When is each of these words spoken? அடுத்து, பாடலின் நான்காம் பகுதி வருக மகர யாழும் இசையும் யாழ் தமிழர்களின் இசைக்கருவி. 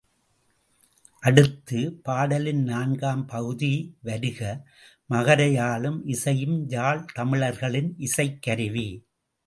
அடுத்து, 1.23 1.79
பாடலின் 2.03 2.63
நான்காம் 2.63 3.25
பகுதி 3.25 3.71
வருக 4.01 4.41
மகர 5.09 5.41
யாழும் 5.51 6.01
இசையும் 6.07 6.57
யாழ் 6.67 7.05
தமிழர்களின் 7.13 7.95
இசைக்கருவி. 7.99 8.89